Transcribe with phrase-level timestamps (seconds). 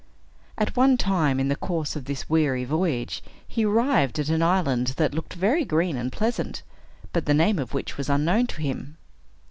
[0.57, 4.95] At one time in the course of this weary voyage, he arrived at an island
[4.97, 6.63] that looked very green and pleasant,
[7.13, 8.97] but the name of which was unknown to him.